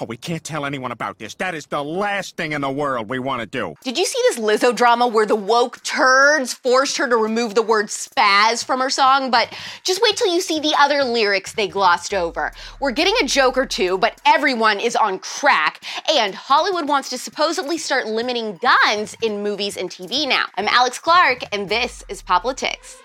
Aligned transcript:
Oh, 0.00 0.04
we 0.04 0.16
can't 0.16 0.44
tell 0.44 0.64
anyone 0.64 0.92
about 0.92 1.18
this. 1.18 1.34
That 1.34 1.56
is 1.56 1.66
the 1.66 1.82
last 1.82 2.36
thing 2.36 2.52
in 2.52 2.60
the 2.60 2.70
world 2.70 3.08
we 3.08 3.18
want 3.18 3.40
to 3.40 3.46
do. 3.46 3.74
Did 3.82 3.98
you 3.98 4.04
see 4.04 4.18
this 4.28 4.38
Lizzo 4.38 4.74
drama 4.74 5.08
where 5.08 5.26
the 5.26 5.34
woke 5.34 5.82
turds 5.82 6.54
forced 6.54 6.98
her 6.98 7.08
to 7.08 7.16
remove 7.16 7.56
the 7.56 7.62
word 7.62 7.86
spaz 7.86 8.64
from 8.64 8.78
her 8.78 8.90
song? 8.90 9.32
But 9.32 9.52
just 9.82 10.00
wait 10.00 10.16
till 10.16 10.32
you 10.32 10.40
see 10.40 10.60
the 10.60 10.74
other 10.78 11.02
lyrics 11.02 11.52
they 11.54 11.66
glossed 11.66 12.14
over. 12.14 12.52
We're 12.78 12.92
getting 12.92 13.14
a 13.20 13.26
joke 13.26 13.58
or 13.58 13.66
two, 13.66 13.98
but 13.98 14.20
everyone 14.24 14.78
is 14.78 14.94
on 14.94 15.18
crack, 15.18 15.82
and 16.08 16.32
Hollywood 16.32 16.86
wants 16.86 17.10
to 17.10 17.18
supposedly 17.18 17.76
start 17.76 18.06
limiting 18.06 18.56
guns 18.58 19.16
in 19.20 19.42
movies 19.42 19.76
and 19.76 19.90
TV 19.90 20.28
now. 20.28 20.44
I'm 20.56 20.68
Alex 20.68 21.00
Clark, 21.00 21.42
and 21.50 21.68
this 21.68 22.04
is 22.08 22.22
Poplitics. 22.22 22.98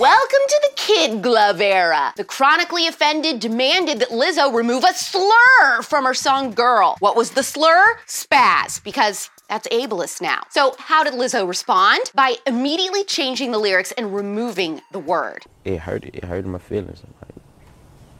Welcome 0.00 0.38
to 0.48 0.60
the 0.62 0.76
kid 0.76 1.20
glove 1.20 1.60
era. 1.60 2.14
The 2.16 2.24
chronically 2.24 2.86
offended 2.86 3.38
demanded 3.38 3.98
that 3.98 4.08
Lizzo 4.08 4.50
remove 4.50 4.82
a 4.82 4.94
slur 4.94 5.82
from 5.82 6.06
her 6.06 6.14
song 6.14 6.52
Girl. 6.52 6.96
What 7.00 7.16
was 7.16 7.32
the 7.32 7.42
slur? 7.42 7.98
Spaz, 8.06 8.82
because 8.82 9.28
that's 9.50 9.68
ableist 9.68 10.22
now. 10.22 10.44
So, 10.48 10.74
how 10.78 11.04
did 11.04 11.12
Lizzo 11.12 11.46
respond? 11.46 12.12
By 12.14 12.36
immediately 12.46 13.04
changing 13.04 13.52
the 13.52 13.58
lyrics 13.58 13.92
and 13.92 14.14
removing 14.14 14.80
the 14.90 14.98
word. 14.98 15.44
It 15.66 15.80
hurt. 15.80 16.06
It 16.06 16.24
hurt 16.24 16.46
my 16.46 16.56
feelings. 16.56 17.02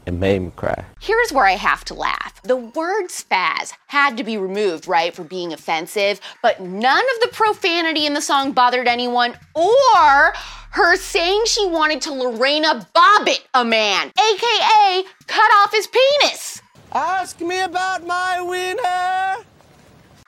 It 0.05 0.13
made 0.13 0.39
me 0.39 0.51
cry. 0.55 0.85
Here's 0.99 1.31
where 1.31 1.45
I 1.45 1.51
have 1.51 1.85
to 1.85 1.93
laugh. 1.93 2.41
The 2.43 2.55
word 2.55 3.07
spaz 3.09 3.73
had 3.87 4.17
to 4.17 4.23
be 4.23 4.37
removed, 4.37 4.87
right, 4.87 5.13
for 5.13 5.23
being 5.23 5.53
offensive, 5.53 6.19
but 6.41 6.59
none 6.59 7.03
of 7.15 7.21
the 7.21 7.29
profanity 7.31 8.05
in 8.05 8.13
the 8.13 8.21
song 8.21 8.51
bothered 8.51 8.87
anyone 8.87 9.37
or 9.53 10.33
her 10.71 10.95
saying 10.95 11.43
she 11.45 11.67
wanted 11.67 12.01
to 12.01 12.13
Lorena 12.13 12.87
Bobbitt 12.95 13.41
a 13.53 13.63
man, 13.63 14.07
aka 14.07 15.03
cut 15.27 15.51
off 15.61 15.71
his 15.71 15.87
penis. 15.87 16.61
Ask 16.93 17.39
me 17.39 17.61
about 17.61 18.05
my 18.05 18.41
winner. 18.41 19.45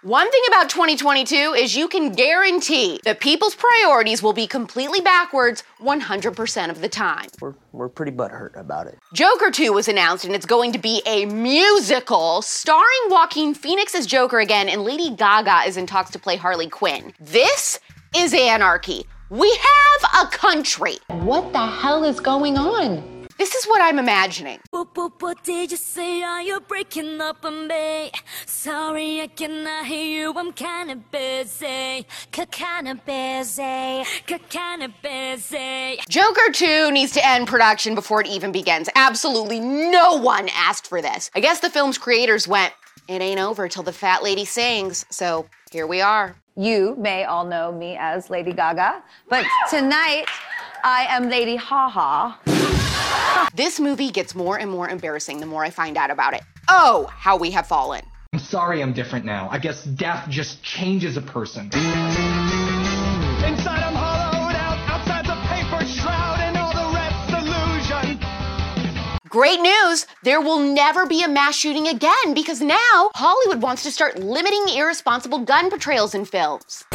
One 0.04 0.30
thing 0.30 0.42
about 0.50 0.70
2022 0.70 1.56
is 1.58 1.78
you 1.78 1.88
can 1.88 2.12
guarantee 2.12 3.00
that 3.06 3.22
people's 3.22 3.56
priorities 3.56 4.22
will 4.22 4.34
be 4.34 4.48
completely 4.48 5.00
backwards 5.00 5.64
100% 5.80 6.70
of 6.70 6.82
the 6.82 6.90
time. 6.90 7.28
We're, 7.40 7.54
we're 7.72 7.88
pretty 7.88 8.12
butthurt 8.12 8.54
about 8.60 8.88
it. 8.88 9.00
Joker 9.14 9.50
2 9.50 9.72
was 9.72 9.88
announced, 9.88 10.26
and 10.26 10.36
it's 10.36 10.46
going 10.46 10.74
to 10.74 10.78
be 10.78 11.02
a 11.06 11.24
musical 11.28 12.42
starring 12.42 12.84
Joaquin 13.08 13.54
Phoenix 13.54 13.96
as 13.96 14.06
Joker 14.06 14.42
again, 14.42 14.68
and 14.68 14.84
Lady 14.84 15.10
Gaga 15.10 15.62
is 15.68 15.78
in 15.78 15.86
talks 15.86 16.12
to 16.12 16.20
play 16.20 16.36
Harley 16.36 16.68
Quinn. 16.68 17.14
This 17.22 17.80
is 18.14 18.34
anarchy. 18.34 19.06
We 19.30 19.50
have 19.50 20.26
a 20.26 20.30
country. 20.32 20.98
What 21.08 21.54
the 21.54 21.66
hell 21.66 22.04
is 22.04 22.20
going 22.20 22.58
on? 22.58 23.23
This 23.44 23.56
is 23.56 23.66
what 23.66 23.82
I'm 23.82 24.00
imagining. 24.00 24.62
What 24.72 25.44
did 25.44 25.70
you 25.70 25.76
say? 25.76 26.24
Are 26.24 26.42
you 26.42 26.62
breaking 26.62 27.20
up 27.20 27.44
on 27.44 27.68
me? 27.68 28.10
Sorry, 28.46 29.20
I 29.20 29.28
cannot 29.28 29.86
hear 29.86 30.06
you. 30.22 30.34
I'm 30.34 30.54
kinda 30.54 30.96
busy. 30.96 32.08
Kinda 32.32 32.96
busy. 33.06 34.06
Kinda 34.50 34.94
busy. 35.02 36.00
Joker 36.08 36.54
2 36.54 36.92
needs 36.92 37.12
to 37.12 37.28
end 37.28 37.50
production 37.50 37.96
before 37.96 38.22
it 38.22 38.28
even 38.28 38.54
begins. 38.54 38.88
Absolutely 38.96 39.60
no 39.60 40.14
one 40.14 40.48
asked 40.56 40.88
for 40.88 41.02
this. 41.02 41.30
I 41.36 41.42
guess 41.42 41.60
the 41.60 41.70
film's 41.70 41.98
creators 41.98 42.48
went, 42.48 42.72
it 43.10 43.22
ain't 43.22 43.42
over 43.42 43.68
till 43.68 43.84
the 43.84 43.92
fat 43.92 44.24
lady 44.24 44.46
sings, 44.46 45.06
so 45.10 45.48
here 45.70 45.86
we 45.86 46.00
are. 46.00 46.38
You 46.56 46.96
may 46.98 47.26
all 47.26 47.44
know 47.44 47.74
me 47.74 47.98
as 48.00 48.30
Lady 48.30 48.54
Gaga, 48.54 49.04
but 49.28 49.46
tonight 49.70 50.28
I 50.86 51.08
am 51.10 51.30
Lady 51.30 51.58
Haha. 51.58 52.36
This 53.56 53.80
movie 53.80 54.10
gets 54.10 54.34
more 54.36 54.58
and 54.58 54.72
more 54.72 54.90
embarrassing 54.90 55.40
the 55.40 55.46
more 55.46 55.64
I 55.64 55.70
find 55.70 55.96
out 55.98 56.10
about 56.10 56.34
it. 56.34 56.42
Oh, 56.70 57.08
how 57.12 57.38
we 57.38 57.52
have 57.52 57.68
fallen. 57.68 58.02
I'm 58.34 58.40
sorry 58.40 58.82
I'm 58.82 58.94
different 58.94 59.26
now. 59.26 59.48
I 59.52 59.60
guess 59.60 59.84
death 59.84 60.28
just 60.30 60.64
changes 60.64 61.18
a 61.18 61.22
person. 61.22 61.66
Inside 61.66 61.76
I'm 63.84 63.94
hollowed 63.94 64.56
out, 64.56 64.80
outside's 64.90 65.30
a 65.30 65.36
paper 65.48 65.86
shroud, 65.86 66.40
and 66.40 66.58
all 66.58 66.74
the 66.74 66.96
rest's 66.96 67.34
illusion. 68.08 68.20
Great 69.30 69.60
news! 69.62 70.08
There 70.24 70.42
will 70.42 70.60
never 70.60 71.06
be 71.06 71.22
a 71.24 71.28
mass 71.28 71.56
shooting 71.56 71.88
again 71.88 72.34
because 72.34 72.60
now 72.62 73.12
Hollywood 73.14 73.62
wants 73.62 73.84
to 73.84 73.92
start 73.92 74.18
limiting 74.18 74.66
irresponsible 74.76 75.40
gun 75.40 75.70
portrayals 75.70 76.16
in 76.16 76.26
films. 76.26 76.86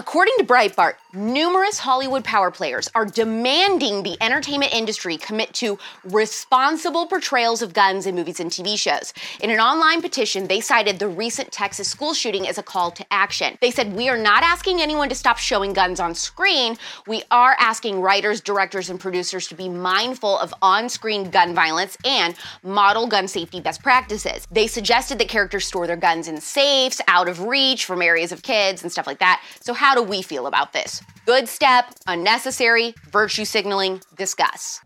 According 0.00 0.32
to 0.38 0.44
Breitbart, 0.44 0.94
numerous 1.12 1.78
Hollywood 1.78 2.24
power 2.24 2.50
players 2.50 2.88
are 2.94 3.04
demanding 3.04 4.02
the 4.02 4.16
entertainment 4.22 4.72
industry 4.72 5.18
commit 5.18 5.52
to 5.54 5.78
responsible 6.04 7.04
portrayals 7.04 7.60
of 7.60 7.74
guns 7.74 8.06
in 8.06 8.14
movies 8.14 8.40
and 8.40 8.50
TV 8.50 8.78
shows. 8.78 9.12
In 9.40 9.50
an 9.50 9.60
online 9.60 10.00
petition, 10.00 10.46
they 10.46 10.62
cited 10.62 10.98
the 10.98 11.08
recent 11.08 11.52
Texas 11.52 11.86
school 11.86 12.14
shooting 12.14 12.48
as 12.48 12.56
a 12.56 12.62
call 12.62 12.90
to 12.92 13.04
action. 13.10 13.58
They 13.60 13.70
said, 13.70 13.94
We 13.94 14.08
are 14.08 14.16
not 14.16 14.42
asking 14.42 14.80
anyone 14.80 15.10
to 15.10 15.14
stop 15.14 15.36
showing 15.36 15.74
guns 15.74 16.00
on 16.00 16.14
screen. 16.14 16.78
We 17.06 17.22
are 17.30 17.54
asking 17.58 18.00
writers, 18.00 18.40
directors, 18.40 18.88
and 18.88 18.98
producers 18.98 19.48
to 19.48 19.54
be 19.54 19.68
mindful 19.68 20.38
of 20.38 20.54
on 20.62 20.88
screen 20.88 21.28
gun 21.28 21.54
violence 21.54 21.98
and 22.06 22.34
model 22.62 23.06
gun 23.06 23.28
safety 23.28 23.60
best 23.60 23.82
practices. 23.82 24.46
They 24.50 24.66
suggested 24.66 25.18
that 25.18 25.28
characters 25.28 25.66
store 25.66 25.86
their 25.86 25.96
guns 25.96 26.26
in 26.26 26.40
safes, 26.40 27.02
out 27.06 27.28
of 27.28 27.42
reach 27.42 27.84
from 27.84 28.00
areas 28.00 28.32
of 28.32 28.42
kids, 28.42 28.82
and 28.82 28.90
stuff 28.90 29.06
like 29.06 29.18
that. 29.18 29.42
So, 29.60 29.74
how 29.74 29.89
do 29.94 30.02
we 30.02 30.22
feel 30.22 30.46
about 30.46 30.72
this? 30.72 31.02
Good 31.26 31.48
step, 31.48 31.94
unnecessary, 32.06 32.94
virtue 33.10 33.44
signaling, 33.44 34.00
discuss. 34.16 34.80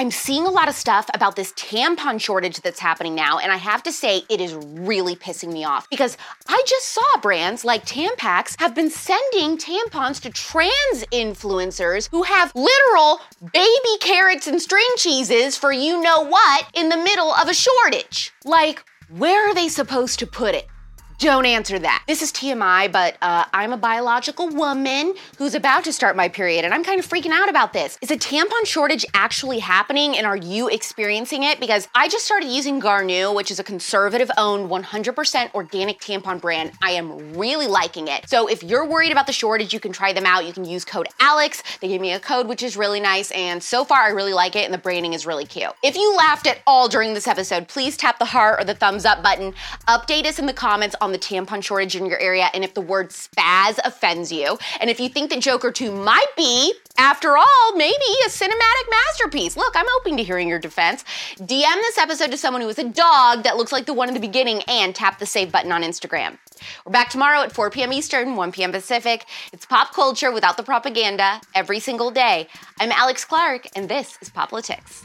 I'm 0.00 0.12
seeing 0.12 0.46
a 0.46 0.50
lot 0.50 0.68
of 0.68 0.76
stuff 0.76 1.10
about 1.12 1.34
this 1.34 1.52
tampon 1.54 2.20
shortage 2.20 2.60
that's 2.60 2.78
happening 2.78 3.16
now, 3.16 3.40
and 3.40 3.50
I 3.50 3.56
have 3.56 3.82
to 3.82 3.90
say 3.90 4.22
it 4.30 4.40
is 4.40 4.54
really 4.54 5.16
pissing 5.16 5.52
me 5.52 5.64
off 5.64 5.90
because 5.90 6.16
I 6.48 6.62
just 6.68 6.90
saw 6.90 7.20
brands 7.20 7.64
like 7.64 7.84
Tampax 7.84 8.54
have 8.60 8.76
been 8.76 8.90
sending 8.90 9.58
tampons 9.58 10.20
to 10.20 10.30
trans 10.30 11.04
influencers 11.12 12.08
who 12.12 12.22
have 12.22 12.52
literal 12.54 13.20
baby 13.52 13.98
carrots 14.00 14.46
and 14.46 14.62
string 14.62 14.86
cheeses 14.94 15.56
for 15.56 15.72
you 15.72 16.00
know 16.00 16.20
what 16.20 16.66
in 16.74 16.90
the 16.90 16.96
middle 16.96 17.34
of 17.34 17.48
a 17.48 17.54
shortage. 17.54 18.32
Like, 18.44 18.84
where 19.08 19.50
are 19.50 19.54
they 19.54 19.68
supposed 19.68 20.20
to 20.20 20.28
put 20.28 20.54
it? 20.54 20.68
Don't 21.18 21.46
answer 21.46 21.80
that. 21.80 22.04
This 22.06 22.22
is 22.22 22.30
TMI, 22.30 22.92
but 22.92 23.16
uh, 23.20 23.44
I'm 23.52 23.72
a 23.72 23.76
biological 23.76 24.50
woman 24.50 25.14
who's 25.36 25.56
about 25.56 25.82
to 25.84 25.92
start 25.92 26.14
my 26.14 26.28
period, 26.28 26.64
and 26.64 26.72
I'm 26.72 26.84
kind 26.84 27.00
of 27.00 27.08
freaking 27.08 27.32
out 27.32 27.48
about 27.48 27.72
this. 27.72 27.98
Is 28.00 28.12
a 28.12 28.16
tampon 28.16 28.64
shortage 28.64 29.04
actually 29.14 29.58
happening, 29.58 30.16
and 30.16 30.24
are 30.24 30.36
you 30.36 30.68
experiencing 30.68 31.42
it? 31.42 31.58
Because 31.58 31.88
I 31.92 32.08
just 32.08 32.24
started 32.24 32.48
using 32.50 32.80
Garnu, 32.80 33.34
which 33.34 33.50
is 33.50 33.58
a 33.58 33.64
conservative 33.64 34.30
owned 34.38 34.70
100% 34.70 35.54
organic 35.54 35.98
tampon 35.98 36.40
brand. 36.40 36.70
I 36.80 36.92
am 36.92 37.34
really 37.34 37.66
liking 37.66 38.06
it. 38.06 38.28
So 38.30 38.46
if 38.46 38.62
you're 38.62 38.86
worried 38.86 39.10
about 39.10 39.26
the 39.26 39.32
shortage, 39.32 39.74
you 39.74 39.80
can 39.80 39.90
try 39.90 40.12
them 40.12 40.24
out. 40.24 40.46
You 40.46 40.52
can 40.52 40.64
use 40.64 40.84
code 40.84 41.08
ALEX. 41.20 41.64
They 41.80 41.88
gave 41.88 42.00
me 42.00 42.12
a 42.12 42.20
code, 42.20 42.46
which 42.46 42.62
is 42.62 42.76
really 42.76 43.00
nice, 43.00 43.32
and 43.32 43.60
so 43.60 43.84
far 43.84 44.02
I 44.02 44.10
really 44.10 44.34
like 44.34 44.54
it, 44.54 44.66
and 44.66 44.72
the 44.72 44.78
branding 44.78 45.14
is 45.14 45.26
really 45.26 45.46
cute. 45.46 45.72
If 45.82 45.96
you 45.96 46.16
laughed 46.16 46.46
at 46.46 46.60
all 46.64 46.86
during 46.86 47.14
this 47.14 47.26
episode, 47.26 47.66
please 47.66 47.96
tap 47.96 48.20
the 48.20 48.24
heart 48.24 48.60
or 48.60 48.64
the 48.64 48.74
thumbs 48.74 49.04
up 49.04 49.20
button. 49.20 49.52
Update 49.88 50.24
us 50.24 50.38
in 50.38 50.46
the 50.46 50.52
comments 50.52 50.94
on 51.00 51.07
the 51.12 51.18
tampon 51.18 51.62
shortage 51.62 51.96
in 51.96 52.06
your 52.06 52.18
area 52.18 52.48
and 52.54 52.64
if 52.64 52.74
the 52.74 52.80
word 52.80 53.10
spaz 53.10 53.78
offends 53.84 54.32
you. 54.32 54.58
And 54.80 54.90
if 54.90 55.00
you 55.00 55.08
think 55.08 55.30
that 55.30 55.40
Joker 55.40 55.70
2 55.70 55.92
might 55.92 56.34
be, 56.36 56.74
after 56.98 57.36
all, 57.36 57.76
maybe 57.76 57.94
a 58.26 58.28
cinematic 58.28 58.90
masterpiece. 58.90 59.56
Look, 59.56 59.74
I'm 59.76 59.86
open 60.00 60.16
to 60.16 60.24
hearing 60.24 60.48
your 60.48 60.58
defense. 60.58 61.04
DM 61.36 61.74
this 61.74 61.98
episode 61.98 62.30
to 62.30 62.36
someone 62.36 62.62
who 62.62 62.68
is 62.68 62.78
a 62.78 62.88
dog 62.88 63.44
that 63.44 63.56
looks 63.56 63.72
like 63.72 63.86
the 63.86 63.94
one 63.94 64.08
in 64.08 64.14
the 64.14 64.20
beginning 64.20 64.62
and 64.68 64.94
tap 64.94 65.18
the 65.18 65.26
save 65.26 65.52
button 65.52 65.72
on 65.72 65.82
Instagram. 65.82 66.38
We're 66.84 66.92
back 66.92 67.10
tomorrow 67.10 67.40
at 67.42 67.52
4 67.52 67.70
p.m. 67.70 67.92
Eastern, 67.92 68.36
1 68.36 68.52
p.m. 68.52 68.72
Pacific. 68.72 69.26
It's 69.52 69.66
pop 69.66 69.94
culture 69.94 70.32
without 70.32 70.56
the 70.56 70.62
propaganda 70.62 71.40
every 71.54 71.78
single 71.78 72.10
day. 72.10 72.48
I'm 72.80 72.90
Alex 72.92 73.24
Clark, 73.24 73.68
and 73.76 73.88
this 73.88 74.18
is 74.20 74.30
Poplitics. 74.30 75.04